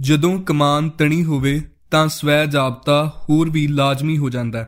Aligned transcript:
ਜਦੋਂ 0.00 0.42
ਕਮਾਨ 0.42 0.90
ਤਣੀ 0.90 1.24
ਹੋਵੇ 1.24 1.62
ਤਾਂ 1.90 2.08
ਸਵੈ 2.08 2.46
ਜਾਬਤਾ 2.46 3.16
ਹੋਰ 3.22 3.50
ਵੀ 3.50 3.66
ਲਾਜ਼ਮੀ 3.66 4.18
ਹੋ 4.18 4.30
ਜਾਂਦਾ 4.30 4.58
ਹੈ। 4.58 4.66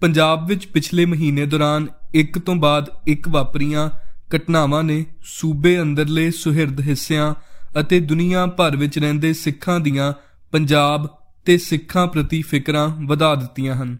ਪੰਜਾਬ 0.00 0.46
ਵਿੱਚ 0.46 0.66
ਪਿਛਲੇ 0.66 1.04
ਮਹੀਨੇ 1.04 1.46
ਦੌਰਾਨ 1.46 1.86
ਇੱਕ 2.14 2.38
ਤੋਂ 2.38 2.56
ਬਾਅਦ 2.56 2.86
ਇੱਕ 3.06 3.28
ਵਾਪਰੀਆਂ 3.28 3.90
ਘਟਨਾਵਾਂ 4.36 4.82
ਨੇ 4.82 5.06
ਸੂਬੇ 5.22 5.80
ਅੰਦਰਲੇ 5.80 6.30
ਸੁਹਿਰਦ 6.30 6.80
ਹਿੱਸਿਆਂ 6.80 7.34
ਅਤੇ 7.80 8.00
ਦੁਨੀਆ 8.00 8.46
ਭਰ 8.46 8.76
ਵਿੱਚ 8.76 8.98
ਰਹਿੰਦੇ 8.98 9.32
ਸਿੱਖਾਂ 9.32 9.80
ਦੀਆਂ 9.80 10.12
ਪੰਜਾਬ 10.52 11.08
ਤੇ 11.44 11.58
ਸਿੱਖਾਂ 11.58 12.06
ਪ੍ਰਤੀ 12.06 12.42
ਫਿਕਰਾਂ 12.42 12.88
ਵਧਾ 12.88 13.34
ਦਿੱਤੀਆਂ 13.34 13.74
ਹਨ। 13.74 13.98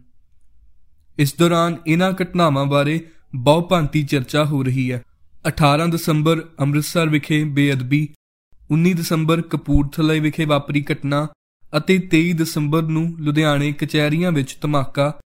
ਇਸ 1.19 1.35
ਦੌਰਾਨ 1.35 1.77
ਇਹਨਾਂ 1.87 2.13
ਘਟਨਾਵਾਂ 2.23 2.67
ਬਾਰੇ 2.67 3.01
ਬਹੁਪੰਤੀ 3.35 4.03
ਚਰਚਾ 4.03 4.45
ਹੋ 4.45 4.63
ਰਹੀ 4.63 4.93
ਹੈ। 4.93 5.03
18 5.49 5.91
ਦਸੰਬਰ 5.91 6.45
ਅੰਮ੍ਰਿਤਸਰ 6.61 7.09
ਵਿਖੇ 7.09 7.45
ਬੇਅਦਬੀ 7.45 8.09
19 8.73 8.93
ਦਸੰਬਰ 8.93 9.41
ਕਪੂਰਥਲਾ 9.41 10.13
ਵਿਖੇ 10.13 10.45
ਵਾਪਰੀ 10.45 10.85
ਘਟਨਾ 10.93 11.29
ਅਤੇ 11.77 12.09
23 12.15 12.33
ਦਸੰਬਰ 12.33 12.83
ਨੂੰ 12.83 13.17
ਲੁਧਿਆਣੇ 13.19 13.73
ਕਚਹਿਰੀਆਂ 13.73 14.33
ਵਿੱਚ 14.33 14.57
ਧਮਾਕਾ 14.63 15.21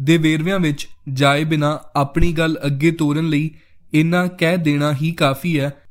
ਦੇ 0.00 0.16
ਵੇਰਵਿਆਂ 0.16 0.58
ਵਿੱਚ 0.60 0.88
ਜਾਏ 1.12 1.44
ਬਿਨਾ 1.44 1.80
ਆਪਣੀ 1.96 2.32
ਗੱਲ 2.32 2.58
ਅੱਗੇ 2.66 2.90
ਤੋਰਨ 2.90 3.28
ਲਈ 3.28 3.50
ਇੰਨਾ 3.94 4.26
ਕਹਿ 4.26 4.56
ਦੇਣਾ 4.56 4.92
ਹੀ 4.92 5.12
ਕਾਫੀ 5.12 5.60
ਹੈ 5.60 5.82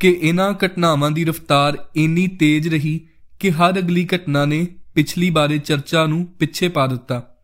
ਕਿ 0.00 0.18
ਇਹਨਾਂ 0.22 0.52
ਘਟਨਾਵਾਂ 0.52 1.10
ਦੀ 1.10 1.24
ਰਫ਼ਤਾਰ 1.24 1.84
ਇੰਨੀ 1.96 2.26
ਤੇਜ਼ 2.28 2.68
ਰਹੀ 2.68 3.00
ਕਿ 3.40 3.50
ਹਰ 3.50 3.78
ਅਗਲੀ 3.78 4.08
ਘਟਨਾ 4.14 4.44
ਨੇ 4.44 4.66
ਪਿਛਲੀ 4.94 5.30
ਬਾਰੇ 5.30 5.58
ਚਰਚਾ 5.58 6.06
ਨੂੰ 6.06 6.26
ਪਿੱਛੇ 6.26 6.68
ਪਾ 6.68 6.86
ਦਿੱਤਾ। 6.86 7.36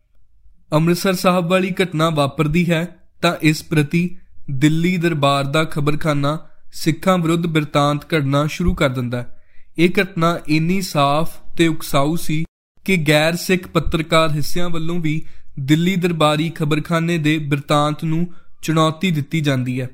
ਅੰਮ੍ਰਿਤਸਰ 0.73 1.13
ਸਾਹਿਬ 1.13 1.49
ਵਾਲੀ 1.49 1.73
ਘਟਨਾ 1.83 2.09
ਵਾਪਰਦੀ 2.09 2.71
ਹੈ 2.71 2.95
ਤਾਂ 3.21 3.35
ਇਸ 3.41 3.63
ਪ੍ਰਤੀ 3.63 4.17
ਦਿੱਲੀ 4.51 4.97
ਦਰਬਾਰ 4.97 5.43
ਦਾ 5.43 5.63
ਖਬਰਖਾਨਾ 5.63 6.39
ਸਿੱਖਾਂ 6.73 7.17
ਵਿਰੁੱਧ 7.17 7.47
ਬਿਰਤਾਂਤ 7.47 8.13
ਘੜਨਾ 8.13 8.47
ਸ਼ੁਰੂ 8.47 8.75
ਕਰ 8.75 8.89
ਦਿੰਦਾ 8.89 9.21
ਹੈ। 9.21 9.43
ਇਹ 9.77 9.89
ਘਟਨਾ 10.01 10.39
ਇੰਨੀ 10.47 10.81
ਸਾਫ਼ 10.81 11.55
ਤੇ 11.57 11.67
ਉਕਸਾਊ 11.67 12.15
ਸੀ 12.15 12.45
ਕਿ 12.85 12.97
ਗੈਰ 12.97 13.35
ਸਿੱਖ 13.35 13.67
ਪੱਤਰਕਾਰ 13.67 14.31
ਹਿੱਸਿਆਂ 14.31 14.69
ਵੱਲੋਂ 14.69 14.99
ਵੀ 14.99 15.25
ਦਿੱਲੀ 15.59 15.95
ਦਰਬਾਰੀ 15.95 16.49
ਖਬਰਖਾਨੇ 16.49 17.17
ਦੇ 17.17 17.37
ਬਿਰਤਾਂਤ 17.37 18.03
ਨੂੰ 18.03 18.33
ਚੁਣੌਤੀ 18.61 19.11
ਦਿੱਤੀ 19.11 19.41
ਜਾਂਦੀ 19.41 19.81
ਹੈ। 19.81 19.89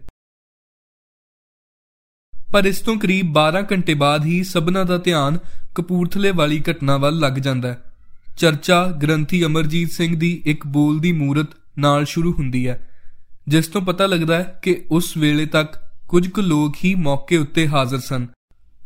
ਪਰ 2.52 2.66
ਇਸ 2.66 2.80
ਤੋਂ 2.80 2.96
ਕਰੀਬ 2.96 3.26
12 3.26 3.66
ਘੰਟੇ 3.72 3.94
ਬਾਅਦ 3.94 4.26
ਹੀ 4.26 4.44
ਸਭਨਾ 4.44 4.84
ਦਾ 4.84 4.98
ਧਿਆਨ 4.98 5.38
ਕਪੂਰਥਲੇ 5.76 6.32
ਵਾਲੀ 6.32 6.64
ਘਟਨਾ 6.72 6.98
ਵੱਲ 6.98 7.20
ਲੱਗ 7.20 7.34
ਜਾਂਦਾ 7.34 7.68
ਹੈ। 7.68 7.84
ਚਰਚਾ 8.38 8.88
ਗ੍ਰੰਥੀ 8.88 9.46
ਅਮਰਜੀਤ 9.46 9.92
ਸਿੰਘ 9.92 10.20
ਦੀ 10.20 10.44
ਇੱਕ 10.46 10.68
ਬੋਲ 10.68 11.00
ਦੀ 11.00 11.12
ਮੂਰਤ 11.12 11.48
ਨਾਲ 11.78 12.06
ਸ਼ੁਰੂ 12.06 12.34
ਹੁੰਦੀ 12.34 12.68
ਹੈ, 12.68 12.90
ਜਿਸ 13.48 13.68
ਤੋਂ 13.68 13.82
ਪਤਾ 13.82 14.06
ਲੱਗਦਾ 14.06 14.38
ਹੈ 14.38 14.60
ਕਿ 14.62 14.86
ਉਸ 14.92 15.18
ਵੇਲੇ 15.18 15.46
ਤੱਕ 15.46 15.93
ਕੁਝ 16.10 16.28
ਕੁ 16.28 16.42
ਲੋਕ 16.42 16.76
ਹੀ 16.84 16.94
ਮੌਕੇ 16.96 17.38
ਉੱਤੇ 17.38 17.68
ਹਾਜ਼ਰ 17.68 18.00
ਸਨ। 18.00 18.28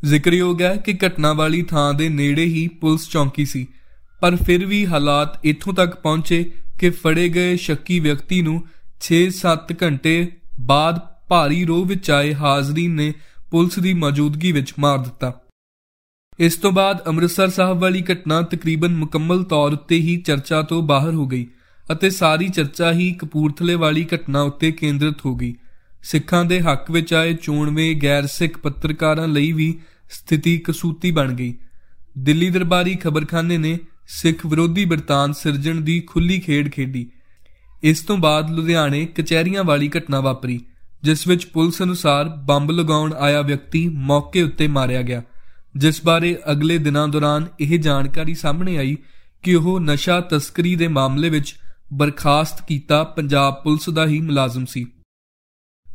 ਜ਼ਿਕਰਯੋਗ 0.05 0.61
ਹੈ 0.61 0.75
ਕਿ 0.75 0.93
ਘਟਨਾ 1.05 1.33
ਵਾਲੀ 1.33 1.61
ਥਾਂ 1.61 1.93
ਦੇ 1.93 2.09
ਨੇੜੇ 2.09 2.45
ਹੀ 2.45 2.67
ਪੁਲਿਸ 2.81 3.09
ਚੌਂਕੀ 3.09 3.45
ਸੀ, 3.45 3.65
ਪਰ 4.21 4.35
ਫਿਰ 4.35 4.65
ਵੀ 4.65 4.85
ਹਾਲਾਤ 4.85 5.39
ਇੱਥੋਂ 5.45 5.73
ਤੱਕ 5.73 5.95
ਪਹੁੰਚੇ 5.95 6.43
ਕਿ 6.79 6.89
ਫੜੇ 6.89 7.27
ਗਏ 7.29 7.55
ਸ਼ੱਕੀ 7.57 7.99
ਵਿਅਕਤੀ 7.99 8.41
ਨੂੰ 8.41 8.61
6-7 9.01 9.73
ਘੰਟੇ 9.83 10.15
ਬਾਅਦ 10.59 10.99
ਭਾਰੀ 11.29 11.63
ਰੋਹ 11.65 11.85
ਵਿੱਚ 11.85 12.11
ਆਏ 12.11 12.33
ਹਾਜ਼ਰੀਨ 12.33 12.95
ਨੇ 12.95 13.13
ਪੁਲਿਸ 13.51 13.79
ਦੀ 13.79 13.93
ਮੌਜੂਦਗੀ 13.93 14.51
ਵਿੱਚ 14.51 14.73
ਮਾਰ 14.79 14.97
ਦਿੱਤਾ। 14.97 15.33
ਇਸ 16.39 16.55
ਤੋਂ 16.55 16.71
ਬਾਅਦ 16.71 17.05
ਅੰਮ੍ਰਿਤਸਰ 17.07 17.49
ਸਾਹਿਬ 17.49 17.79
ਵਾਲੀ 17.81 18.03
ਘਟਨਾ 18.11 18.41
ਤਕਰੀਬਨ 18.41 18.95
ਮੁਕੰਮਲ 18.95 19.43
ਤੌਰ 19.43 19.73
ਉੱਤੇ 19.73 19.95
ਹੀ 19.97 20.17
ਚਰਚਾ 20.17 20.61
ਤੋਂ 20.61 20.81
ਬਾਹਰ 20.81 21.13
ਹੋ 21.13 21.27
ਗਈ 21.27 21.45
ਅਤੇ 21.91 22.09
ਸਾਰੀ 22.09 22.49
ਚਰਚਾ 22.49 22.91
ਹੀ 22.91 23.11
ਕਪੂਰਥਲੇ 23.13 23.75
ਵਾਲੀ 23.75 24.05
ਘਟਨਾ 24.15 24.41
ਉੱਤੇ 24.41 24.71
ਕੇਂਦਰਿਤ 24.71 25.25
ਹੋ 25.25 25.35
ਗਈ। 25.35 25.55
ਸਿੱਖਾਂ 26.03 26.45
ਦੇ 26.45 26.61
ਹੱਕ 26.61 26.91
ਵਿੱਚ 26.91 27.13
ਆਏ 27.13 27.33
ਚੋਣਵੇਂ 27.33 27.95
ਗੈਰ 27.95 28.27
ਸਿੱਖ 28.27 28.57
ਪੱਤਰਕਾਰਾਂ 28.57 29.27
ਲਈ 29.27 29.51
ਵੀ 29.51 29.79
ਸਥਿਤੀ 30.09 30.57
ਕਸੂਤੀ 30.57 31.11
ਬਣ 31.11 31.33
ਗਈ। 31.33 31.53
ਦਿੱਲੀ 32.17 32.49
ਦਰਬਾਰੀ 32.49 32.95
ਖਬਰਖਾਨੇ 32.95 33.57
ਨੇ 33.57 33.79
ਸਿੱਖ 34.07 34.45
ਵਿਰੋਧੀ 34.45 34.85
ਬਰਤਾਨ 34.85 35.33
ਸਿਰਜਣ 35.33 35.81
ਦੀ 35.81 35.99
ਖੁੱਲੀ 35.99 36.39
ਖੇਡ 36.39 36.69
ਖੇਡੀ। 36.69 37.11
ਇਸ 37.83 37.99
ਤੋਂ 38.01 38.17
ਬਾਅਦ 38.17 38.49
ਲੁਧਿਆਣੇ 38.49 39.05
ਕਚਹਿਰੀਆਂ 39.05 39.63
ਵਾਲੀ 39.63 39.89
ਘਟਨਾ 39.97 40.19
ਵਾਪਰੀ, 40.19 40.61
ਜਿਸ 41.03 41.27
ਵਿੱਚ 41.27 41.45
ਪੁਲਿਸ 41.45 41.81
ਅਨੁਸਾਰ 41.81 42.25
ਬੰਬ 42.25 42.71
ਲਗਾਉਣ 42.71 43.13
ਆਇਆ 43.13 43.41
ਵਿਅਕਤੀ 43.41 43.87
ਮੌਕੇ 43.87 44.41
ਉੱਤੇ 44.41 44.67
ਮਾਰਿਆ 44.67 45.01
ਗਿਆ। 45.01 45.23
ਜਿਸ 45.77 46.05
ਬਾਰੇ 46.05 46.37
ਅਗਲੇ 46.51 46.77
ਦਿਨਾਂ 46.77 47.07
ਦੌਰਾਨ 47.07 47.47
ਇਹ 47.59 47.79
ਜਾਣਕਾਰੀ 47.79 48.35
ਸਾਹਮਣੇ 48.35 48.77
ਆਈ 48.77 48.97
ਕਿ 49.43 49.55
ਉਹ 49.55 49.79
ਨਸ਼ਾ 49.79 50.21
ਤਸਕਰੀ 50.21 50.75
ਦੇ 50.75 50.87
ਮਾਮਲੇ 50.87 51.29
ਵਿੱਚ 51.29 51.55
ਬਰਖਾਸਤ 51.93 52.67
ਕੀਤਾ 52.67 53.03
ਪੰਜਾਬ 53.03 53.53
ਪੁਲਿਸ 53.53 53.89
ਦਾ 53.89 54.07
ਹੀ 54.07 54.21
ਮੁਲਾਜ਼ਮ 54.21 54.65
ਸੀ। 54.65 54.85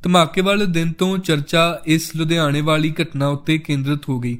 ਧਮਾਕੇ 0.02 0.40
ਵਾਲੇ 0.40 0.66
ਦਿਨ 0.66 0.92
ਤੋਂ 0.92 1.16
ਚਰਚਾ 1.18 1.62
ਇਸ 1.86 2.14
ਲੁਧਿਆਣੇ 2.16 2.60
ਵਾਲੀ 2.60 2.92
ਘਟਨਾ 3.02 3.26
ਉੱਤੇ 3.28 3.58
ਕੇਂਦਰਿਤ 3.58 4.08
ਹੋ 4.08 4.18
ਗਈ। 4.20 4.38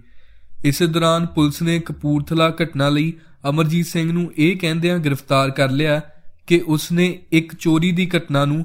ਇਸੇ 0.65 0.87
ਦੌਰਾਨ 0.87 1.27
ਪੁਲਿਸ 1.27 1.61
ਨੇ 1.63 1.79
ਕਪੂਰਥਲਾ 1.81 2.49
ਘਟਨਾ 2.63 2.89
ਲਈ 2.89 3.13
ਅਮਰਜੀਤ 3.49 3.87
ਸਿੰਘ 3.87 4.11
ਨੂੰ 4.13 4.33
ਇਹ 4.37 4.57
ਕਹਿੰਦਿਆਂ 4.57 4.99
ਗ੍ਰਿਫਤਾਰ 4.99 5.51
ਕਰ 5.51 5.71
ਲਿਆ 5.71 6.01
ਕਿ 6.47 6.61
ਉਸ 6.67 6.91
ਨੇ 6.93 7.07
ਇੱਕ 7.33 7.55
ਚੋਰੀ 7.55 7.91
ਦੀ 7.93 8.09
ਘਟਨਾ 8.17 8.45
ਨੂੰ 8.45 8.65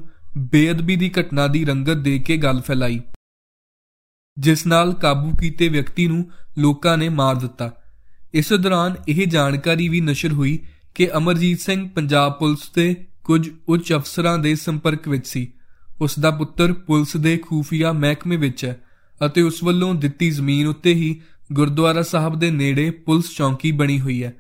ਬੇਅਦਬੀ 0.52 0.96
ਦੀ 0.96 1.12
ਘਟਨਾ 1.20 1.48
ਦੀ 1.48 1.64
ਰੰਗਤ 1.66 1.98
ਦੇ 1.98 2.18
ਕੇ 2.20 2.38
ਗੱਲ 2.38 2.62
ਫੈਲਾਈ, 2.62 3.00
ਜਿਸ 4.38 4.66
ਨਾਲ 4.68 4.94
ਕਾਬੂ 4.94 5.32
ਕੀਤੇ 5.32 5.68
ਵਿਅਕਤੀ 5.70 6.08
ਨੂੰ 6.08 6.24
ਲੋਕਾਂ 6.58 6.98
ਨੇ 6.98 7.10
ਮਾਰ 7.12 7.36
ਦਿੱਤਾ। 7.36 7.72
ਇਸ 8.34 8.54
ਦੌਰਾਨ 8.54 8.96
ਇਹ 9.08 9.26
ਜਾਣਕਾਰੀ 9.28 9.88
ਵੀ 9.90 10.02
ਨਸ਼ਰ 10.02 10.34
ਹੋਈ 10.34 10.58
ਕਿ 10.96 11.10
ਅਮਰਜੀਤ 11.18 11.60
ਸਿੰਘ 11.60 11.88
ਪੰਜਾਬ 11.90 12.34
ਪੁਲਿਸ 12.34 12.70
ਦੇ 12.76 12.94
ਕੁਝ 13.24 13.50
ਉੱਚ 13.68 13.94
ਅਫਸਰਾਂ 13.94 14.38
ਦੇ 14.38 14.56
ਸੰਪਰਕ 14.56 15.08
ਵਿੱਚ 15.08 15.28
ਸੀ। 15.28 15.52
ਉਸ 16.02 16.20
ਦਾ 16.20 16.32
ਪੁੱਤਰ 16.32 16.74
ਪੁਲਿਸ 16.74 17.18
ਦੇ 17.18 17.38
ਖੂਫੀਆ 17.38 17.92
ਮਹਿਕਮੇ 17.94 18.38
ਵਿੱਚ 18.38 18.66
ਹੈ 18.66 18.82
ਅਤੇ 19.26 19.42
ਉਸ 19.42 19.64
ਵੱਲੋਂ 19.64 19.96
ਦਿੱਤੀ 19.96 20.30
ਜ਼ਮੀਨ 20.30 20.68
ਉੱਤੇ 20.68 20.94
ਹੀ 20.94 21.22
ਗੁਰਦੁਆਰਾ 21.54 22.02
ਸਾਹਿਬ 22.02 22.40
ਦੇ 22.40 22.52
ਨੇੜੇ 22.52 22.92
ਪੁਲਿਸ 22.92 23.38
ਚੌਂਕੀ 23.38 23.72
ਬਣੀ 23.72 24.00
ਹੋਈ 24.00 24.24
ਹੈ। 24.24 24.34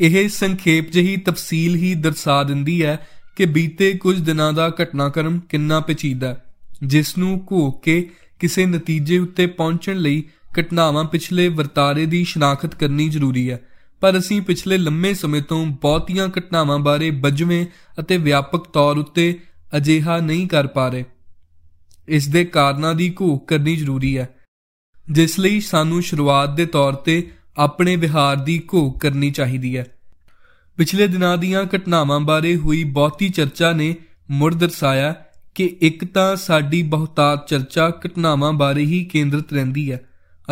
ਇਹ 0.00 0.28
ਸੰਖੇਪ 0.28 0.90
ਜਿਹੀ 0.90 1.16
ਤਫਸੀਲ 1.16 1.76
ਹੀ 1.76 1.94
ਦਰਸਾ 1.94 2.42
ਦਿੰਦੀ 2.42 2.84
ਹੈ 2.84 3.06
ਕਿ 3.36 3.46
ਬੀਤੇ 3.46 3.92
ਕੁਝ 3.92 4.20
ਦਿਨਾਂ 4.20 4.52
ਦਾ 4.52 4.68
ਘਟਨਾਕ੍ਰਮ 4.82 5.40
ਕਿੰਨਾ 5.48 5.80
ਪੇਚੀਦਾ 5.80 6.40
ਜਿਸ 6.82 7.18
ਨੂੰ 7.18 7.46
ਘੋਕ 7.52 7.84
ਕੇ 7.84 8.10
ਕਿਸੇ 8.38 8.66
ਨਤੀਜੇ 8.66 9.18
ਉੱਤੇ 9.18 9.46
ਪਹੁੰਚਣ 9.46 9.96
ਲਈ 9.96 10.24
ਘਟਨਾਵਾਂ 10.60 11.04
ਪਿਛਲੇ 11.04 11.48
ਵਰਤਾਰੇ 11.48 12.06
ਦੀ 12.06 12.24
ਸ਼ਨਾਖਤ 12.24 12.74
ਕਰਨੀ 12.74 13.08
ਜ਼ਰੂਰੀ 13.08 13.50
ਹੈ। 13.50 13.60
ਪਰ 14.00 14.18
ਅਸੀਂ 14.18 14.42
ਪਿਛਲੇ 14.42 14.78
ਲੰਮੇ 14.78 15.14
ਸਮੇਂ 15.14 15.42
ਤੋਂ 15.42 15.66
ਬਹੁਤੀਆਂ 15.66 16.28
ਘਟਨਾਵਾਂ 16.28 16.78
ਬਾਰੇ 16.78 17.10
ਬਜਵੇਂ 17.10 17.66
ਅਤੇ 18.00 18.16
ਵਿਆਪਕ 18.16 18.68
ਤੌਰ 18.68 18.96
ਉੱਤੇ 18.96 19.38
ਅਜਿਹਾ 19.76 20.18
ਨਹੀਂ 20.20 20.46
ਕਰ 20.48 20.66
ਪਾ 20.66 20.88
ਰਹੇ। 20.88 21.04
ਇਸ 22.08 22.28
ਦੇ 22.28 22.44
ਕਾਰਨਾਂ 22.44 22.94
ਦੀ 22.94 23.14
ਘੋਖ 23.20 23.48
ਕਰਨੀ 23.48 23.76
ਜ਼ਰੂਰੀ 23.76 24.16
ਹੈ, 24.18 24.28
ਜਿਸ 25.10 25.38
ਲਈ 25.38 25.60
ਸਾਨੂੰ 25.60 26.02
ਸ਼ੁਰੂਆਤ 26.02 26.54
ਦੇ 26.54 26.66
ਤੌਰ 26.66 26.92
ਤੇ 26.94 27.30
ਆਪਣੇ 27.56 27.96
ਵਿਹਾਰ 27.96 28.36
ਦੀ 28.36 28.62
ਘੋਖ 28.74 29.00
ਕਰਨੀ 29.00 29.30
ਚਾਹੀਦੀ 29.30 29.76
ਹੈ। 29.76 29.86
ਪਿਛਲੇ 30.78 31.06
ਦਿਨਾਂ 31.06 31.36
ਦੀਆਂ 31.38 31.64
ਘਟਨਾਵਾਂ 31.76 32.20
ਬਾਰੇ 32.20 32.56
ਹੋਈ 32.56 32.84
ਬਹੁਤੀ 32.84 33.28
ਚਰਚਾ 33.28 33.72
ਨੇ 33.72 33.94
ਮੁੜ 34.30 34.54
ਦਰਸਾਇਆ 34.54 35.14
ਕਿ 35.54 35.76
ਇੱਕ 35.80 36.04
ਤਾਂ 36.04 36.36
ਸਾਡੀ 36.36 36.82
ਬਹੁਤਾਤ 36.82 37.48
ਚਰਚਾ 37.48 37.88
ਘਟਨਾਵਾਂ 37.88 38.52
ਬਾਰੇ 38.52 38.84
ਹੀ 38.84 39.04
ਕੇਂਦਰਿਤ 39.04 39.52
ਰਹਿੰਦੀ 39.52 39.92
ਹੈ। 39.92 40.00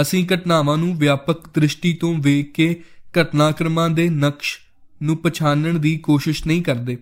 ਅਸੀਂ 0.00 0.26
ਘਟਨਾਵਾਂ 0.34 0.76
ਨੂੰ 0.76 0.96
ਵਿਆਪਕ 0.98 1.48
ਦ੍ਰਿਸ਼ਟੀ 1.48 1.92
ਤੋਂ 1.92 2.14
ਵੇਖ 2.14 2.52
ਕੇ 2.52 2.82
ਘਟਨਾਕ੍ਰਮਾਂ 3.20 3.88
ਦੇ 3.90 4.08
ਨਕਸ਼ 4.08 4.58
ਨੂੰ 5.02 5.16
ਪਛਾਣਨ 5.16 5.80
ਦੀ 5.80 5.96
ਕੋਸ਼ਿਸ਼ 5.96 6.46
ਨਹੀਂ 6.46 6.62
ਕਰਦੇ। 6.62 6.98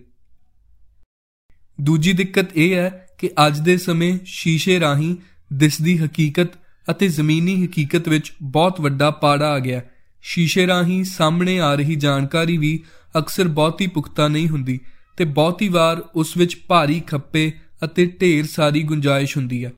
ਦੂਜੀ 1.81 2.13
ਦਿੱਕਤ 2.13 2.57
ਇਹ 2.57 2.75
ਹੈ 2.75 3.07
ਕਿ 3.17 3.29
ਅੱਜ 3.47 3.59
ਦੇ 3.59 3.77
ਸਮੇਂ 3.77 4.19
ਸ਼ੀਸ਼ੇ 4.25 4.79
ਰਾਹੀਂ 4.79 5.15
ਦਿਸਦੀ 5.53 5.97
ਹਕੀਕਤ 5.97 6.47
ਅਤੇ 6.91 7.07
ਜ਼ਮੀਨੀ 7.07 7.65
ਹਕੀਕਤ 7.65 8.07
ਵਿੱਚ 8.07 8.33
ਬਹੁਤ 8.41 8.81
ਵੱਡਾ 8.81 9.11
ਪਾੜਾ 9.11 9.47
ਆ 9.47 9.59
ਗਿਆ। 9.59 9.81
ਸ਼ੀਸ਼ੇ 10.21 10.67
ਰਾਹੀਂ 10.67 11.03
ਸਾਹਮਣੇ 11.03 11.59
ਆ 11.59 11.75
ਰਹੀ 11.75 11.95
ਜਾਣਕਾਰੀ 11.95 12.57
ਵੀ 12.57 12.83
ਅਕਸਰ 13.17 13.47
ਬਹੁਤੀ 13.47 13.87
ਪੁਖਤਾ 13.87 14.27
ਨਹੀਂ 14.27 14.47
ਹੁੰਦੀ 14.47 14.79
ਤੇ 15.17 15.25
ਬਹੁਤੀ 15.25 15.69
ਵਾਰ 15.69 16.03
ਉਸ 16.15 16.37
ਵਿੱਚ 16.37 16.57
ਭਾਰੀ 16.67 16.99
ਖੱਪੇ 16.99 17.51
ਅਤੇ 17.83 18.05
ਢੇਰ 18.05 18.45
ਸਾਰੀ 18.45 18.83
ਗੁੰਜਾਇਸ਼ 18.83 19.37
ਹੁੰਦੀ 19.37 19.65
ਹੈ। 19.65 19.73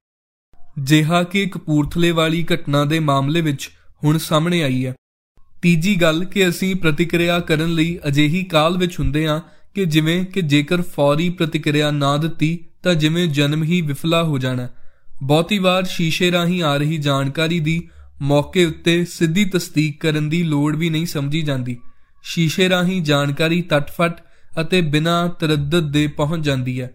ਜਿਹਾ 0.79 1.23
ਕਿ 1.23 1.45
ਕਪੂਰਥਲੇ 1.45 2.11
ਵਾਲੀ 2.11 2.45
ਘਟਨਾ 2.53 2.85
ਦੇ 2.85 2.99
ਮਾਮਲੇ 2.99 3.41
ਵਿੱਚ 3.41 3.69
ਹੁਣ 4.03 4.17
ਸਾਹਮਣੇ 4.17 4.63
ਆਈ 4.63 4.85
ਹੈ। 4.85 4.93
ਤੀਜੀ 5.61 5.95
ਗੱਲ 5.95 6.25
ਕਿ 6.25 6.50
ਅਸੀਂ 6.50 6.75
ਪ੍ਰਤੀਕਿਰਿਆ 6.75 7.39
ਕਰਨ 7.39 7.74
ਲਈ 7.74 8.00
ਅਜਿਹੀ 8.07 8.44
ਕਾਲ 8.44 8.77
ਵਿੱਚ 8.77 9.00
ਹੁੰਦੇ 9.00 9.27
ਹਾਂ 9.27 9.41
ਕਿ 9.75 9.86
ਜਿਵੇਂ 9.86 10.25
ਕਿ 10.25 10.42
ਜੇਕਰ 10.42 10.81
ਫੌਰੀ 10.81 11.30
ਪ੍ਰਤੀਕਿਰਿਆ 11.30 11.92
ਨਾ 11.92 12.18
ਦਿੱਤੀ, 12.18 12.66
ਤਾਂ 12.83 12.95
ਜਿਵੇਂ 12.95 13.27
ਜਨਮ 13.27 13.63
ਹੀ 13.63 13.81
ਵਿਫਲਾ 13.81 14.24
ਹੋ 14.24 14.38
ਜਾਣਾ। 14.38 14.69
ਬਹੁਤੀ 15.24 15.60
ਵਾਰ 15.60 15.83
ਸ਼ੀਸ਼ੇ 15.83 16.31
ਰਾਹੀਂ 16.31 16.63
ਆ 16.63 16.77
ਰਹੀ 16.77 16.98
ਜਾਣਕਾਰੀ 16.98 17.60
ਦੀ 17.60 17.89
ਮੌਕੇ 18.21 18.66
ਉੱਤੇ 18.66 19.06
ਸਿੱਧੀ 19.06 19.45
ਤਸਦੀਕ 19.45 20.01
ਕਰਨ 20.01 20.30
ਦੀ 20.30 20.44
ਲੋੜ 20.44 20.75
ਵੀ 20.75 20.89
ਨਹੀਂ 20.89 21.06
ਸਮਝੀ 21.06 21.42
ਜਾਂਦੀ। 21.42 21.77
ਸ਼ੀਸ਼ੇ 22.24 22.69
ਰਾਹੀਂ 22.69 23.01
ਜਾਣਕਾਰੀ 23.01 23.62
ਤਟਫਟ 23.62 24.13
ਅਤੇ 24.62 24.81
ਬਿਨਾਂ 24.81 25.30
ਤਰਦਦ 25.30 25.92
ਦੇ 25.92 26.07
ਪਹੁੰਚ 26.07 26.45
ਜਾਂਦੀ 26.45 26.81
ਹੈ। 26.81 26.92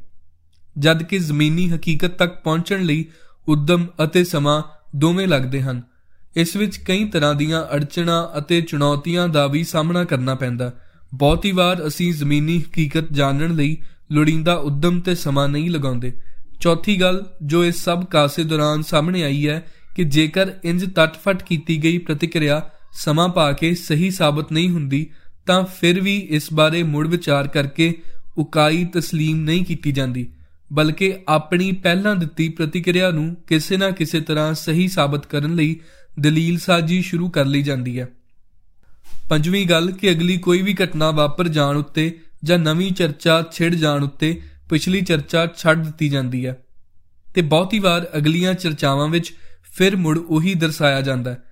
ਜਦ 0.78 1.02
ਕਿ 1.02 1.18
ਜ਼ਮੀਨੀ 1.18 1.70
ਹਕੀਕਤ 1.70 2.10
ਤੱਕ 2.10 2.42
ਪਹੁੰਚਣ 2.42 2.82
ਲਈ 2.82 3.04
ਉਦਮ 3.48 3.86
ਅਤੇ 4.04 4.24
ਸਮਾਂ 4.24 4.62
ਦੋਵੇਂ 4.96 5.28
ਲੱਗਦੇ 5.28 5.62
ਹਨ। 5.62 5.82
ਇਸ 6.36 6.56
ਵਿੱਚ 6.56 6.76
ਕਈ 6.76 7.04
ਤਰ੍ਹਾਂ 7.04 7.34
ਦੀਆਂ 7.34 7.74
ਅੜਚਣਾਂ 7.74 8.38
ਅਤੇ 8.38 8.60
ਚੁਣੌਤੀਆਂ 8.60 9.28
ਦਾ 9.28 9.46
ਵੀ 9.46 9.64
ਸਾਹਮਣਾ 9.64 10.04
ਕਰਨਾ 10.04 10.34
ਪੈਂਦਾ। 10.34 10.72
ਬਹੁਤੀ 11.13 11.51
ਵਾਰ 11.51 11.87
ਅਸੀਂ 11.87 12.13
ਜ਼ਮੀਨੀ 12.13 12.59
ਹਕੀਕਤ 12.59 13.13
ਜਾਣਨ 13.13 13.55
ਲਈ 13.55 13.77
ਲੋੜੀਂਦਾ 14.11 14.53
ਉਦਮ 14.53 14.99
ਤੇ 14.99 15.15
ਸਮਾਂ 15.15 15.47
ਨਹੀਂ 15.49 15.69
ਲਗਾਉਂਦੇ 15.69 16.11
ਚੌਥੀ 16.59 17.01
ਗੱਲ 17.01 17.23
ਜੋ 17.43 17.65
ਇਸ 17.65 17.83
ਸਭ 17.83 18.05
ਕਾਸੇ 18.05 18.43
ਦੌਰਾਨ 18.43 18.81
ਸਾਹਮਣੇ 18.81 19.23
ਆਈ 19.23 19.47
ਹੈ 19.47 19.67
ਕਿ 19.95 20.03
ਜੇਕਰ 20.03 20.53
ਇੰਜ 20.63 20.85
ਤਟਫਟ 20.85 21.43
ਕੀਤੀ 21.43 21.83
ਗਈ 21.83 21.97
ਪ੍ਰਤੀਕਿਰਿਆ 21.97 22.69
ਸਮਾਂ 22.93 23.29
ਪਾ 23.29 23.51
ਕੇ 23.51 23.73
ਸਹੀ 23.75 24.09
ਸਾਬਤ 24.09 24.51
ਨਹੀਂ 24.51 24.69
ਹੁੰਦੀ 24.69 25.07
ਤਾਂ 25.45 25.63
ਫਿਰ 25.63 26.01
ਵੀ 26.01 26.15
ਇਸ 26.29 26.53
ਬਾਰੇ 26.53 26.83
ਮੁੜ 26.83 27.07
ਵਿਚਾਰ 27.07 27.47
ਕਰਕੇ 27.47 27.93
ਉਕਾਈ 28.37 28.85
تسلیم 28.97 29.35
ਨਹੀਂ 29.35 29.65
ਕੀਤੀ 29.65 29.91
ਜਾਂਦੀ 29.91 30.27
ਬਲਕਿ 30.73 31.13
ਆਪਣੀ 31.27 31.71
ਪਹਿਲਾਂ 31.71 32.15
ਦਿੱਤੀ 32.15 32.49
ਪ੍ਰਤੀਕਿਰਿਆ 32.49 33.11
ਨੂੰ 33.11 33.35
ਕਿਸੇ 33.47 33.77
ਨਾ 33.77 33.89
ਕਿਸੇ 33.91 34.19
ਤਰ੍ਹਾਂ 34.19 34.53
ਸਹੀ 34.53 34.87
ਸਾਬਤ 34.87 35.25
ਕਰਨ 35.25 35.55
ਲਈ 35.55 35.75
ਦਲੀਲ 36.19 36.57
ਸਾਜੀ 36.57 37.01
ਸ਼ੁਰੂ 37.01 37.29
ਕਰ 37.29 37.45
ਲਈ 37.45 37.61
ਜਾਂਦੀ 37.61 37.99
ਹੈ 37.99 38.07
ਪੰਜਵੀਂ 39.28 39.66
ਗੱਲ 39.66 39.90
ਕਿ 39.90 40.10
ਅਗਲੀ 40.10 40.36
ਕੋਈ 40.36 40.62
ਵੀ 40.62 40.76
ਘਟਨਾ 40.84 41.10
ਵਾਪਰ 41.10 41.48
ਜਾਣ 41.48 41.76
ਉੱਤੇ 41.76 42.18
ਜਾਂ 42.44 42.58
ਨਵੀਂ 42.58 42.92
ਚਰਚਾ 42.92 43.44
ਛਿੜ 43.52 43.74
ਜਾਣ 43.74 44.04
ਉੱਤੇ 44.04 44.40
ਪਿਛਲੀ 44.70 45.00
ਚਰਚਾ 45.00 45.46
ਛੱਡ 45.56 45.84
ਦਿੱਤੀ 45.84 46.08
ਜਾਂਦੀ 46.08 46.46
ਹੈ। 46.46 46.58
ਤੇ 47.34 47.42
ਬਹੁਤੀ 47.42 47.78
ਵਾਰ 47.78 48.08
ਅਗਲੀਆਂ 48.16 48.54
ਚਰਚਾਵਾਂ 48.54 49.08
ਵਿੱਚ 49.08 49.32
ਫਿਰ 49.76 49.96
ਮੁੜ 49.96 50.18
ਉਹੀ 50.18 50.54
ਦਰਸਾਇਆ 50.54 51.00
ਜਾਂਦਾ 51.00 51.30
ਹੈ। 51.30 51.42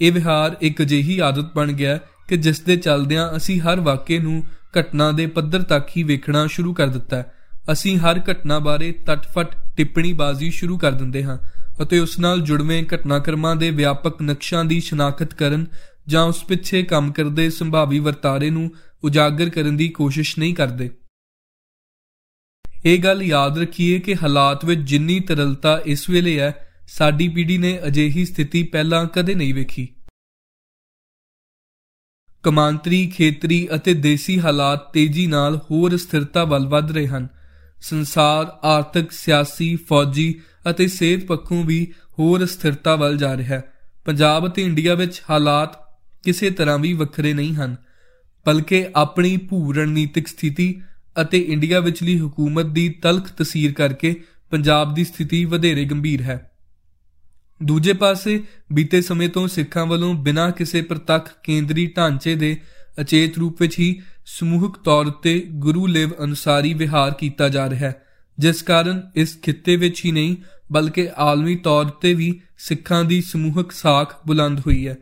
ਇਹ 0.00 0.12
ਵਿਹਾਰ 0.12 0.56
ਇੱਕ 0.60 0.82
ਅਜਿਹੀ 0.82 1.18
ਆਦਤ 1.18 1.54
ਬਣ 1.54 1.72
ਗਿਆ 1.72 1.98
ਕਿ 2.28 2.36
ਜਿਸ 2.36 2.60
ਦੇ 2.60 2.76
ਚੱਲਦਿਆਂ 2.76 3.36
ਅਸੀਂ 3.36 3.60
ਹਰ 3.60 3.80
ਵਾਕਿਏ 3.80 4.18
ਨੂੰ 4.18 4.44
ਘਟਨਾ 4.80 5.12
ਦੇ 5.12 5.26
ਪੱਧਰ 5.26 5.62
ਤੱਕ 5.62 5.88
ਹੀ 5.96 6.02
ਵੇਖਣਾ 6.02 6.46
ਸ਼ੁਰੂ 6.46 6.74
ਕਰ 6.74 6.86
ਦਿੱਤਾ 6.86 7.16
ਹੈ। 7.16 7.32
ਅਸੀਂ 7.72 7.96
ਹਰ 7.96 8.20
ਘਟਨਾ 8.32 8.58
ਬਾਰੇ 8.58 8.92
ਤਟਫਟ 8.92 9.56
ਟਿੱਪਣੀਬਾਜ਼ੀ 9.76 10.50
ਸ਼ੁਰੂ 10.50 10.78
ਕਰ 10.78 10.92
ਦਿੰਦੇ 10.92 11.24
ਹਾਂ 11.24 11.38
ਅਤੇ 11.82 11.98
ਉਸ 11.98 12.18
ਨਾਲ 12.18 12.40
ਜੁੜਵੇਂ 12.40 12.84
ਘਟਨਾਕ੍ਰਮਾਂ 12.94 13.56
ਦੇ 13.56 13.70
ਵਿਆਪਕ 13.70 14.22
ਨਕਸ਼ਾਂ 14.22 14.64
ਦੀ 14.64 14.80
ਸ਼ਨਾਖਤ 14.80 15.34
ਕਰਨ 15.34 15.66
ਜਾਂ 16.10 16.24
ਉਸ 16.24 16.42
ਪਿੱਛੇ 16.44 16.82
ਕੰਮ 16.82 17.12
ਕਰਦੇ 17.12 17.50
ਸੰਭਾਵੀ 17.50 17.98
ਵਰਤਾਰੇ 17.98 18.50
ਨੂੰ 18.50 18.70
ਉਜਾਗਰ 19.04 19.50
ਕਰਨ 19.50 19.76
ਦੀ 19.76 19.88
ਕੋਸ਼ਿਸ਼ 19.88 20.38
ਨਹੀਂ 20.38 20.54
ਕਰਦੇ। 20.54 20.90
ਇਹ 22.84 22.98
ਗੱਲ 22.98 23.22
ਯਾਦ 23.22 23.58
ਰੱਖੀਏ 23.58 23.98
ਕਿ 24.00 24.14
ਹਾਲਾਤ 24.14 24.64
ਵਿੱਚ 24.64 24.80
ਜਿੰਨੀ 24.80 25.20
ਤਰਲਤਾ 25.20 25.80
ਇਸ 25.86 26.10
ਵੇਲੇ 26.10 26.38
ਹੈ, 26.40 26.52
ਸਾਡੀ 26.88 27.28
ਪੀੜ੍ਹੀ 27.28 27.58
ਨੇ 27.58 27.78
ਅਜਿਹੀ 27.86 28.24
ਸਥਿਤੀ 28.24 28.62
ਪਹਿਲਾਂ 28.62 29.06
ਕਦੇ 29.06 29.34
ਨਹੀਂ 29.34 29.54
ਵੇਖੀ। 29.54 29.88
ਕਮਾਂਤਰੀ, 32.42 33.06
ਖੇਤਰੀ 33.06 33.68
ਅਤੇ 33.74 33.94
ਦੇਸੀ 33.94 34.40
ਹਾਲਾਤ 34.40 34.92
ਤੇਜ਼ੀ 34.92 35.26
ਨਾਲ 35.26 35.56
ਹੋਰ 35.70 35.96
ਸਥਿਰਤਾ 35.96 36.44
ਵੱਲ 36.44 36.66
ਵਧ 36.68 36.90
ਰਹੇ 36.92 37.06
ਹਨ। 37.06 37.28
ਸੰਸਾਰ, 37.80 38.46
ਆਰਥਿਕ, 38.62 39.12
ਸਿਆਸੀ, 39.12 39.76
ਫੌਜੀ 39.76 40.40
ਅਤੇ 40.70 40.86
ਸਿਹਤ 40.88 41.24
ਪੱਖੋਂ 41.24 41.64
ਵੀ 41.64 41.92
ਹੋਰ 42.18 42.46
ਸਥਿਰਤਾ 42.46 42.96
ਵੱਲ 42.96 43.16
ਜਾ 43.16 43.36
ਰਿਹਾ 43.36 43.48
ਹੈ। 43.48 43.62
ਪੰਜਾਬ 44.04 44.46
ਅਤੇ 44.48 44.62
ਇੰਡੀਆ 44.62 44.94
ਵਿੱਚ 44.94 45.22
ਹਾਲਾਤ 45.30 45.79
ਕਿਸੇ 46.22 46.50
ਤਰ੍ਹਾਂ 46.50 46.78
ਵੀ 46.78 46.92
ਵੱਖਰੇ 46.92 47.32
ਨਹੀਂ 47.32 47.54
ਹਨ, 47.54 47.76
ਬਲਕਿ 48.46 48.86
ਆਪਣੀ 48.96 49.36
ਭੂ 49.36 49.72
ਰਣਨੀਤਿਕ 49.72 50.28
ਸਥਿਤੀ 50.28 50.82
ਅਤੇ 51.20 51.38
ਇੰਡੀਆ 51.38 51.80
ਵਿਚਲੀ 51.80 52.18
ਹਕੂਮਤ 52.18 52.66
ਦੀ 52.66 52.88
ਤਲਖ 53.02 53.30
ਤਸਵੀਰ 53.32 53.72
ਕਰਕੇ 53.72 54.14
ਪੰਜਾਬ 54.50 54.94
ਦੀ 54.94 55.04
ਸਥਿਤੀ 55.04 55.44
ਵਧੇਰੇ 55.44 55.84
ਗੰਭੀਰ 55.84 56.22
ਹੈ। 56.22 56.50
ਦੂਜੇ 57.62 57.92
ਪਾਸੇ, 57.92 58.42
ਬੀਤੇ 58.72 59.02
ਸਮੇਂ 59.02 59.28
ਤੋਂ 59.28 59.48
ਸਿੱਖਾਂ 59.48 59.86
ਵੱਲੋਂ 59.86 60.14
ਬਿਨਾਂ 60.14 60.50
ਕਿਸੇ 60.50 60.82
ਪ੍ਰਤੱਖ 60.82 61.30
ਕੇਂਦਰੀ 61.44 61.86
ਢਾਂਚੇ 61.96 62.34
ਦੇ 62.34 62.56
ਅਚੇਤ 63.00 63.38
ਰੂਪ 63.38 63.62
ਵਿੱਚ 63.62 63.78
ਹੀ 63.78 64.00
ਸਮੂਹਕ 64.26 64.78
ਤੌਰ 64.84 65.06
ਉੱਤੇ 65.06 65.38
ਗੁਰੂ 65.50 65.86
ਲੇਵ 65.86 66.10
ਅਨੁਸਾਰੀ 66.24 66.74
ਵਿਹਾਰ 66.74 67.14
ਕੀਤਾ 67.14 67.48
ਜਾ 67.48 67.68
ਰਿਹਾ 67.70 67.80
ਹੈ, 67.80 68.02
ਜਿਸ 68.38 68.62
ਕਾਰਨ 68.62 69.02
ਇਸ 69.16 69.38
ਖਿੱਤੇ 69.42 69.76
ਵਿੱਚ 69.76 70.04
ਹੀ 70.04 70.12
ਨਹੀਂ, 70.12 70.36
ਬਲਕਿ 70.72 71.08
ਆਲਮੀ 71.16 71.56
ਤੌਰ 71.56 71.84
ਤੇ 71.84 72.14
ਵੀ 72.14 72.40
ਸਿੱਖਾਂ 72.58 73.04
ਦੀ 73.04 73.20
ਸਮੂਹਕ 73.20 73.72
ਸਾਖ 73.72 74.26
ਬੁਲੰਦ 74.26 74.60
ਹੋਈ 74.60 74.86
ਹੈ। 74.88 74.96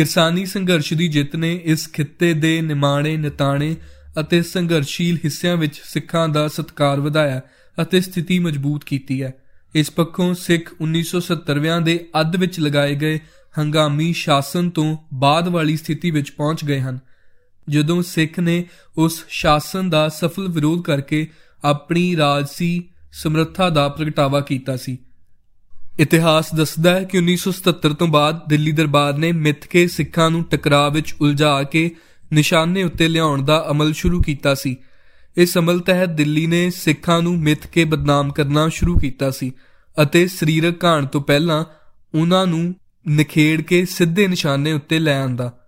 ਕਿਰਸਾਨੀ 0.00 0.46
ਸੰਘਰਸ਼ 0.46 0.94
ਦੀ 0.94 1.08
ਜਿੱਤ 1.08 1.36
ਨੇ 1.36 1.60
ਇਸ 1.64 1.92
ਖਿੱਤੇ 1.92 2.32
ਦੇ 2.34 2.60
ਨਿਮਾਣੇ, 2.60 3.16
ਨਿਤਾਣੇ 3.16 3.76
ਅਤੇ 4.20 4.42
ਸੰਘਰਸ਼ੀਲ 4.42 5.16
ਹਿੱਸਿਆਂ 5.16 5.56
ਵਿੱਚ 5.56 5.80
ਸਿੱਖਾਂ 5.84 6.28
ਦਾ 6.28 6.48
ਸਤਕਾਰ 6.48 7.00
ਵਧਾਇਆ 7.00 7.40
ਅਤੇ 7.82 8.00
ਸਥਿਤੀ 8.00 8.38
ਮਜ਼ਬੂਤ 8.38 8.84
ਕੀਤੀ 8.84 9.22
ਹੈ। 9.22 9.34
ਇਸ 9.74 9.90
ਪੱਖੋਂ 9.90 10.34
ਸਿੱਖ 10.34 10.74
1970ਵਿਆਂ 10.80 11.80
ਦੇ 11.80 12.08
ਅੱਧ 12.20 12.36
ਵਿੱਚ 12.36 12.60
ਲਗਾਏ 12.60 12.94
ਗਏ 12.94 13.20
ਹੰਗਾਮੀ 13.58 14.12
ਸ਼ਾਸਨ 14.12 14.70
ਤੋਂ 14.70 14.96
ਬਾਅਦ 15.14 15.48
ਵਾਲੀ 15.48 15.76
ਸਥਿਤੀ 15.76 16.10
ਵਿੱਚ 16.10 16.30
ਪਹੁੰਚ 16.30 16.64
ਗਏ 16.64 16.80
ਹਨ। 16.80 16.98
ਜਦੋਂ 17.68 18.02
ਸਿੱਖ 18.02 18.40
ਨੇ 18.40 18.64
ਉਸ 18.98 19.24
ਸ਼ਾਸਨ 19.28 19.90
ਦਾ 19.90 20.08
ਸਫਲ 20.08 20.48
ਵਿਰੋਧ 20.48 20.82
ਕਰਕੇ 20.82 21.26
ਆਪਣੀ 21.64 22.16
ਰਾਜਸੀ 22.16 22.88
ਸਮਰੱਥਾ 23.12 23.70
ਦਾ 23.70 23.88
ਪ੍ਰਗਟਾਵਾ 23.88 24.40
ਕੀਤਾ 24.40 24.76
ਸੀ 24.76 24.98
ਇਤਿਹਾਸ 25.98 26.54
ਦੱਸਦਾ 26.54 26.94
ਹੈ 26.94 27.04
ਕਿ 27.04 27.18
1977 27.18 27.94
ਤੋਂ 27.98 28.06
ਬਾਅਦ 28.06 28.40
ਦਿੱਲੀ 28.48 28.72
ਦਰਬਾਰ 28.72 29.18
ਨੇ 29.18 29.32
ਮਿੱਥ 29.32 29.66
ਕੇ 29.66 29.88
ਸਿੱਖਾਂ 29.88 30.30
ਨੂੰ 30.30 30.44
ਟਕਰਾਅ 30.44 30.90
ਵਿੱਚ 30.90 31.14
ਉਲਝਾ 31.20 31.62
ਕੇ 31.62 31.90
ਨਿਸ਼ਾਨੇ 32.32 32.82
ਉੱਤੇ 32.82 33.08
ਲਿਆਉਣ 33.08 33.42
ਦਾ 33.42 33.66
ਅਮਲ 33.70 33.92
ਸ਼ੁਰੂ 33.92 34.22
ਕੀਤਾ 34.22 34.54
ਸੀ। 34.54 34.76
ਇਸ 35.36 35.58
ਅਮਲ 35.58 35.80
ਤਹਿਤ 35.80 36.08
ਦਿੱਲੀ 36.08 36.46
ਨੇ 36.46 36.70
ਸਿੱਖਾਂ 36.70 37.22
ਨੂੰ 37.22 37.38
ਮਿੱਥ 37.38 37.66
ਕੇ 37.66 37.84
ਬਦਨਾਮ 37.84 38.32
ਕਰਨਾ 38.32 38.68
ਸ਼ੁਰੂ 38.68 38.98
ਕੀਤਾ 38.98 39.30
ਸੀ 39.30 39.52
ਅਤੇ 40.02 40.28
ਸਰੀਰਕ 40.28 40.84
ਘਾਣ 40.84 41.06
ਤੋਂ 41.06 41.20
ਪਹਿਲਾਂ 41.20 41.64
ਉਹਨਾਂ 42.14 42.46
ਨੂੰ 42.46 42.74
ਨਖੇੜ 43.10 43.60
ਕੇ 43.60 43.84
ਸਿੱਧੇ 43.84 44.28
ਨਿਸ਼ਾਨੇ 44.28 44.72
ਉੱਤੇ 44.72 44.98
ਲੈ 44.98 45.20
ਆਂਦਾ। 45.20 45.58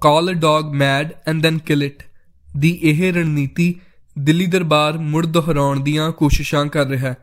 Call 0.00 0.30
a 0.30 0.32
dog 0.32 0.72
mad 0.74 1.12
and 1.28 1.42
then 1.42 1.58
kill 1.58 1.82
it 1.82 2.02
ਦੀ 2.56 2.78
ਇਹ 2.82 3.12
ਰਣਨੀਤੀ 3.12 3.74
ਦਿੱਲੀ 4.18 4.46
ਦਰਬਾਰ 4.46 4.98
ਮੁੜ 4.98 5.26
ਦੁਹਰਾਉਣ 5.26 5.80
ਦੀਆਂ 5.80 6.12
ਕੋਸ਼ਿਸ਼ਾਂ 6.12 6.66
ਕਰ 6.66 6.86
ਰਿਹਾ 6.86 7.10
ਹੈ। 7.10 7.16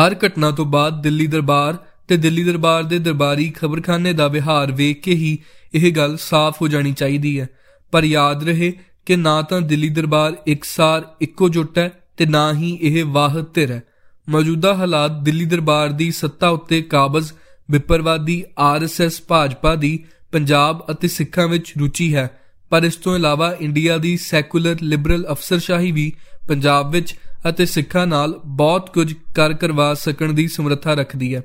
ਹਰ 0.00 0.16
ਘਟਨਾ 0.26 0.50
ਤੋਂ 0.50 0.64
ਬਾਅਦ 0.64 1.02
ਦਿੱਲੀ 1.02 1.26
ਦਰਬਾਰ 1.26 1.76
ਤੇ 2.08 2.16
ਦਿੱਲੀ 2.16 2.44
ਦਰਬਾਰ 2.44 2.82
ਦੇ 2.82 2.98
ਦਰਬਾਰੀ 2.98 3.50
ਖਬਰਖਾਨੇ 3.50 4.12
ਦਾ 4.12 4.28
ਵਿਹਾਰ 4.28 4.72
ਵੇਖ 4.72 5.00
ਕੇ 5.00 5.14
ਹੀ 5.14 5.38
ਇਹ 5.74 5.92
ਗੱਲ 5.92 6.16
ਸਾਫ਼ 6.20 6.62
ਹੋ 6.62 6.68
ਜਾਣੀ 6.68 6.92
ਚਾਹੀਦੀ 6.92 7.40
ਹੈ। 7.40 7.48
ਪਰ 7.92 8.04
ਯਾਦ 8.04 8.44
ਰਹੇ 8.44 8.72
ਕਿ 9.06 9.16
ਨਾ 9.16 9.42
ਤਾਂ 9.42 9.60
ਦਿੱਲੀ 9.60 9.88
ਦਰਬਾਰ 9.88 10.36
ਇੱਕਸਾਰ 10.46 11.02
ਇੱਕੋ 11.20 11.48
ਜੁੱਟ 11.48 11.78
ਹੈ 11.78 11.92
ਤੇ 12.16 12.26
ਨਾ 12.26 12.52
ਹੀ 12.52 12.78
ਇਹ 12.82 13.04
ਵਾਹਦ 13.04 13.44
ਧਿਰ 13.54 13.72
ਹੈ। 13.72 13.82
ਮੌਜੂਦਾ 14.28 14.74
ਹਾਲਾਤ 14.74 15.10
ਦਿੱਲੀ 15.22 15.44
ਦਰਬਾਰ 15.44 15.88
ਦੀ 15.88 16.10
ਸੱਤਾ 16.10 16.48
ਉੱਤੇ 16.48 16.82
ਕਾਬਜ਼ 16.82 17.32
ਵਿਪਰਵਾਦੀ 17.70 18.44
ਆਰਐਸਐਸ 18.58 19.22
ਭਾਜਪਾ 19.28 19.74
ਦੀ 19.74 20.04
ਪੰਜਾਬ 20.32 20.84
ਅਤੇ 20.90 21.08
ਸਿੱਖਾਂ 21.08 21.48
ਵਿੱਚ 21.48 21.72
ਰੁਚੀ 21.78 22.14
ਹੈ। 22.14 22.38
ਪਰ 22.70 22.82
ਇਸ 22.82 22.96
ਤੋਂ 22.96 23.16
ਇਲਾਵਾ 23.16 23.56
ਇੰਡੀਆ 23.60 23.98
ਦੀ 23.98 24.16
ਸੈਕੂਲਰ 24.16 24.76
ਲਿਬਰਲ 24.82 25.26
ਅਫਸਰਸ਼ਾਹੀ 25.30 25.92
ਵੀ 25.92 26.12
ਪੰਜਾਬ 26.48 26.90
ਵਿੱਚ 26.90 27.14
ਅਤੇ 27.48 27.66
ਸਿੱਖਾਂ 27.66 28.06
ਨਾਲ 28.06 28.40
ਬਹੁਤ 28.46 28.90
ਕੁਝ 28.94 29.12
ਕਰ 29.34 29.52
ਕਰਵਾ 29.52 29.94
ਸਕਣ 29.94 30.32
ਦੀ 30.32 30.48
ਸਮਰੱਥਾ 30.48 30.94
ਰੱਖਦੀ 30.94 31.34
ਹੈ। 31.34 31.42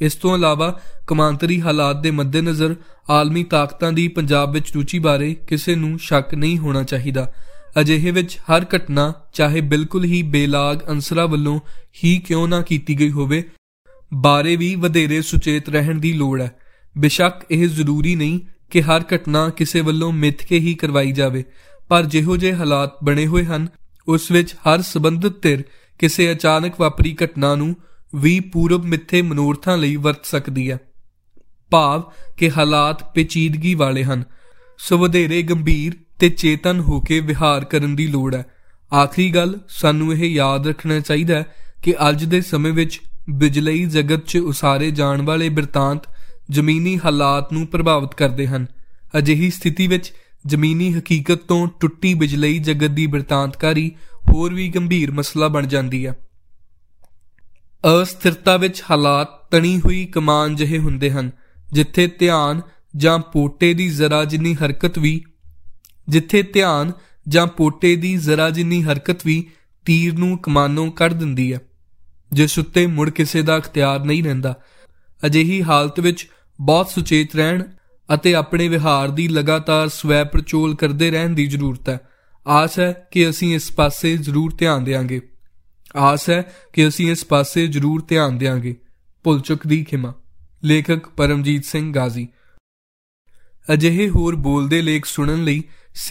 ਇਸ 0.00 0.14
ਤੋਂ 0.14 0.34
ਇਲਾਵਾ 0.36 0.80
ਕਮਾਂਤਰੀ 1.06 1.60
ਹਾਲਾਤ 1.60 2.00
ਦੇ 2.00 2.10
ਮੱਦੇਨਜ਼ਰ 2.10 2.74
ਆਲਮੀ 3.10 3.44
ਤਾਕਤਾਂ 3.44 3.92
ਦੀ 3.92 4.08
ਪੰਜਾਬ 4.08 4.52
ਵਿੱਚ 4.52 4.72
ਰੁਚੀ 4.74 4.98
ਬਾਰੇ 4.98 5.34
ਕਿਸੇ 5.34 5.74
ਨੂੰ 5.74 5.98
ਸ਼ੱਕ 5.98 6.34
ਨਹੀਂ 6.34 6.58
ਹੋਣਾ 6.58 6.82
ਚਾਹੀਦਾ। 6.82 7.32
ਅਜਿਹੇ 7.80 8.10
ਵਿੱਚ 8.10 8.36
ਹਰ 8.36 8.64
ਘਟਨਾ, 8.76 9.12
ਚਾਹੇ 9.32 9.60
ਬਿਲਕੁਲ 9.60 10.04
ਹੀ 10.04 10.22
ਬੇਲਾਗ 10.22 10.78
ਅੰਸਰਾ 10.88 11.26
ਵੱਲੋਂ 11.26 11.60
ਹੀ 12.04 12.18
ਕਿਉਂ 12.18 12.48
ਨਾ 12.48 12.60
ਕੀਤੀ 12.62 12.98
ਗਈ 13.00 13.10
ਹੋਵੇ, 13.10 13.42
ਬਾਰੇ 14.14 14.56
ਵੀ 14.56 14.74
ਵਧੇਰੇ 14.74 15.22
ਸੁਚੇਤ 15.22 15.68
ਰਹਿਣ 15.68 15.98
ਦੀ 15.98 16.12
ਲੋੜ 16.12 16.40
ਹੈ। 16.40 16.50
ਬਿਸ਼ੱਕ 16.98 17.44
ਇਹ 17.50 17.68
ਜ਼ਰੂਰੀ 17.68 18.14
ਨਹੀਂ 18.16 18.40
ਕਿ 18.70 18.82
ਹਰ 18.82 19.02
ਘਟਨਾ 19.14 19.48
ਕਿਸੇ 19.48 19.80
ਵੱਲੋਂ 19.80 20.12
ਮਿੱਥ 20.12 20.44
ਕੇ 20.44 20.58
ਹੀ 20.58 20.74
ਕਰਵਾਈ 20.74 21.12
ਜਾਵੇ, 21.12 21.44
ਪਰ 21.88 22.06
ਜਿਹੋ 22.06 22.36
ਜਿਹੇ 22.36 22.54
ਹਾਲਾਤ 22.54 23.04
ਬਣੇ 23.04 23.26
ਹੋਏ 23.26 23.44
ਹਨ 23.44 23.68
ਉਸ 24.08 24.30
ਵਿੱਚ 24.30 24.54
ਹਰ 24.54 24.82
ਸਬੰਧਤ 24.82 25.42
ਧਿਰ 25.42 25.64
ਕਿਸੇ 25.98 26.32
ਅਚਾਨਕ 26.32 26.80
ਵਾਪਰੀ 26.80 27.16
ਘਟਨਾ 27.24 27.54
ਨੂੰ 27.54 27.76
ਵੀ 28.14 28.40
ਪੂਰਬ 28.40 28.84
ਮਿੱਥੇ 28.84 29.22
ਮਨੋਰਥਾਂ 29.22 29.76
ਲਈ 29.76 29.96
ਵਰਤ 29.96 30.26
ਸਕਦੀ 30.26 30.70
ਹੈ। 30.70 30.78
ਭਾਵ 31.70 32.02
ਕਿ 32.36 32.50
ਹਾਲਾਤ 32.50 33.14
ਪੇਚੀਦਗੀ 33.14 33.74
ਵਾਲੇ 33.74 34.04
ਹਨ। 34.04 34.24
ਸੋ 34.78 34.98
ਵਧੇਰੇ 34.98 35.42
ਗੰਭੀਰ 35.42 35.92
ਤੇ 36.18 36.28
ਚੇਤਨ 36.28 36.80
ਹੋ 36.80 37.00
ਕੇ 37.00 37.20
ਵਿਹਾਰ 37.20 37.64
ਕਰਨ 37.64 37.96
ਦੀ 37.96 38.06
ਲੋੜ 38.06 38.34
ਹੈ। 38.34 38.46
ਆਖਰੀ 38.94 39.30
ਗੱਲ, 39.30 39.58
ਸਾਨੂੰ 39.68 40.12
ਇਹ 40.12 40.30
ਯਾਦ 40.30 40.68
ਰੱਖਣਾ 40.68 41.00
ਚਾਹੀਦਾ 41.00 41.34
ਹੈ 41.34 41.46
ਕਿ 41.82 41.94
ਅੱਜ 42.08 42.24
ਦੇ 42.24 42.40
ਸਮੇਂ 42.40 42.72
ਵਿੱਚ 42.72 43.00
ਬਿਜਲਈ 43.30 43.84
ਜਗਤ 43.84 44.26
'ਚ 44.26 44.36
ਉਸਾਰੇ 44.36 44.90
ਜਾਣ 44.90 45.22
ਵਾਲੇ 45.22 45.48
ਬਿਰਤਾਂਤ 45.48 46.00
ਜ਼ਮੀਨੀ 46.50 47.00
ਹਾਲਾਤ 47.04 47.52
ਨੂੰ 47.52 47.66
ਪ੍ਰਭਾਵਿਤ 47.66 48.14
ਕਰਦੇ 48.14 48.46
ਹਨ। 48.46 48.66
ਅਜਿਹੀ 49.18 49.50
ਸਥਿਤੀ 49.50 49.86
ਵਿੱਚ 49.86 50.12
ਜ਼ਮੀਨੀ 50.46 50.92
ਹਕੀਕਤ 50.94 51.34
ਤੋਂ 51.34 51.66
ਟੁੱਟੀ 51.80 52.14
ਬਿਜਲਈ 52.14 52.58
ਜਗਤ 52.58 52.90
ਦੀ 52.90 53.06
ਬਿਰਤਾਂਤਕਾਰੀ 53.06 53.90
ਹੋਰ 54.28 54.54
ਵੀ 54.54 54.68
ਗੰਭੀਰ 54.68 55.10
ਮਸਲਾ 55.10 55.48
ਬਣ 55.48 55.66
ਜਾਂਦੀ 55.66 56.06
ਹੈ। 56.06 56.14
ਅਸਥਿਰਤਾ 58.02 58.56
ਵਿੱਚ 58.56 58.82
ਹਾਲਾਤ 58.90 59.50
ਤਣੀ 59.50 59.78
ਹੋਈ 59.78 60.04
ਕਮਾਨ 60.06 60.56
ਜਿਹੇ 60.56 60.78
ਹੁੰਦੇ 60.78 61.10
ਹਨ, 61.10 61.30
ਜਿੱਥੇ 61.72 62.06
ਧਿਆਨ 62.06 62.60
ਜਾਂ 62.96 63.18
ਪੋਟੇ 63.18 63.74
ਦੀ 63.74 63.88
ਜ਼ਰਾ 63.88 64.24
ਜਿੰਨੀ 64.24 64.54
ਹਰਕਤ 64.54 64.98
ਵੀ, 64.98 65.24
ਜਿੱਥੇ 66.08 66.42
ਧਿਆਨ 66.42 66.92
ਜਾਂ 67.28 67.46
ਪੋਟੇ 67.46 67.96
ਦੀ 67.96 68.16
ਜ਼ਰਾ 68.16 68.50
ਜਿੰਨੀ 68.50 68.82
ਹਰਕਤ 68.82 69.26
ਵੀ 69.26 69.50
ਤੀਰ 69.84 70.18
ਨੂੰ 70.18 70.38
ਕਮਾਨੋਂ 70.38 70.90
ਕੱਢ 70.92 71.12
ਦਿੰਦੀ 71.12 71.52
ਹੈ, 71.52 71.60
ਜਿਸ 72.32 72.58
ਉੱਤੇ 72.58 72.86
ਮੁੜ 72.86 73.10
ਕਿਸੇ 73.10 73.42
ਦਾ 73.42 73.58
ਅਖਤਿਆਰ 73.58 74.04
ਨਹੀਂ 74.04 74.22
ਰਹਿੰਦਾ। 74.24 74.54
ਅਜਿਹੀ 75.26 75.62
ਹਾਲਤ 75.62 76.00
ਵਿੱਚ 76.00 76.28
ਬਹੁਤ 76.60 76.90
ਸੁਚੇਤ 76.90 77.36
ਰਹਿਣ 77.36 77.62
ਅਤੇ 78.14 78.34
ਆਪਣੇ 78.34 78.68
ਵਿਹਾਰ 78.68 79.08
ਦੀ 79.08 79.28
ਲਗਾਤਾਰ 79.28 79.88
ਸਵੈ 79.88 80.24
ਪ੍ਰਚੋਲ 80.24 80.74
ਕਰਦੇ 80.74 81.10
ਰਹਿਣ 81.10 81.30
ਦੀ 81.30 81.46
ਜ਼ਰੂਰਤ 81.46 81.88
ਹੈ। 81.88 82.00
ਆਸ 82.46 82.78
ਹੈ 82.78 83.08
ਕਿ 83.10 83.30
ਅਸੀਂ 83.30 83.54
ਇਸ 83.54 83.72
ਪਾਸੇ 83.72 84.16
ਜ਼ਰੂਰ 84.16 84.54
ਧਿਆਨ 84.58 84.84
ਦੇਵਾਂਗੇ 84.84 85.20
ਆਸ 85.96 86.30
ਹੈ 86.30 86.56
ਕਿ 86.72 86.88
ਅਸੀਂ 86.88 87.10
ਇਸ 87.10 87.24
ਪਾਸੇ 87.24 87.66
ਜ਼ਰੂਰ 87.66 88.04
ਧਿਆਨ 88.08 88.38
ਦੇਵਾਂਗੇ 88.38 88.76
ਭੁੱਲ 89.24 89.40
ਚੁੱਕ 89.40 89.66
ਦੀ 89.66 89.84
ਖਿਮਾ। 89.84 90.14
ਲੇਖਕ 90.64 91.08
ਪਰਮਜੀਤ 91.08 91.64
ਸਿੰਘ 91.64 91.92
ਗਾਜ਼ੀ। 91.92 92.28
ਅਜਿਹੇ 93.72 94.08
ਹੋਰ 94.08 94.36
ਬੋਲਦੇ 94.36 94.82
ਲੇਖ 94.82 95.04
ਸੁਣਨ 95.04 95.44
ਲਈ 95.44 95.62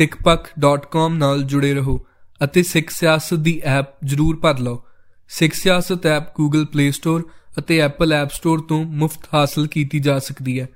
sikhpak.com 0.01 1.09
ਨਾਲ 1.09 1.43
ਜੁੜੇ 1.43 1.73
ਰਹੋ 1.73 2.05
ਅਤੇ 2.43 2.63
ਸਿੱਖ 2.63 2.89
ਸਿਆਸਤ 2.89 3.33
ਦੀ 3.33 3.61
ਐਪ 3.63 3.85
ਜ਼ਰੂਰ 4.05 4.35
ਭਰ 4.35 4.59
ਲਓ। 4.59 4.83
Sikh 5.29 5.53
Siyasat 5.53 6.05
app 6.05 6.23
Google 6.41 6.63
Play 6.63 6.91
Store 6.91 7.27
ਅਤੇ 7.59 7.85
Apple 7.85 8.09
App 8.09 8.29
Store 8.29 8.67
ਤੋਂ 8.67 8.83
ਮੁਫਤ 8.83 9.21
ਹਾਸਲ 9.33 9.67
ਕੀਤੀ 9.67 9.99
ਜਾ 9.99 10.19
ਸਕਦੀ 10.19 10.59
ਹੈ। 10.59 10.69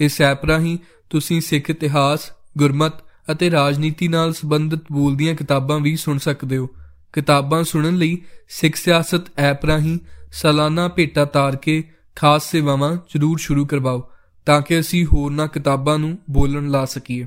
ਇਸ 0.00 0.20
ਐਪ 0.20 0.44
ਰਾਹੀਂ 0.44 0.78
ਤੁਸੀਂ 1.10 1.40
ਸਿੱਖ 1.40 1.70
ਇਤਿਹਾਸ, 1.70 2.20
ਗੁਰਮਤ 2.58 2.92
ਅਤੇ 3.30 3.50
ਰਾਜਨੀਤੀ 3.50 4.08
ਨਾਲ 4.08 4.32
ਸੰਬੰਧਿਤ 4.32 4.80
ਬੋਲਦੀਆਂ 4.92 5.34
ਕਿਤਾਬਾਂ 5.34 5.80
ਵੀ 5.80 5.96
ਸੁਣ 5.96 6.18
ਸਕਦੇ 6.18 6.56
ਹੋ। 6.56 6.68
ਕਿਤਾਬਾਂ 7.12 7.64
ਸੁਣਨ 7.64 7.96
ਲਈ 7.96 8.22
ਸਿੱਖ 8.48 8.76
ਸਿਆਸਤ 8.76 9.38
ਐਪ 9.38 9.64
ਰਾਹੀਂ 9.64 9.98
ਸਾਲਾਨਾ 10.32 10.88
ਭੇਟਾ 10.88 11.24
ਤਾਰ 11.24 11.56
ਕੇ 11.56 11.90
ਖਾਸ 12.16 12.50
ਸੇਵਾਵਾਂ 12.50 12.96
ਜ਼ਰੂਰ 12.96 13.38
ਸ਼ੁਰੂ 13.38 13.66
ਕਰਵਾਓ, 13.66 14.10
ਤਾਂ 14.46 14.62
ਕਿ 14.62 14.80
ਅਸੀਂ 14.80 15.06
ਹੋਰਨਾਂ 15.06 15.48
ਕਿਤਾਬਾਂ 15.48 15.98
ਨੂੰ 15.98 16.18
ਬੋਲਣ 16.30 16.68
ਲਾ 16.68 16.84
ਸਕੀਏ। 16.84 17.26